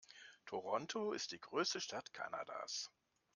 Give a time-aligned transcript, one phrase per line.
[0.47, 2.89] Toronto ist die größte Stadt Kanadas.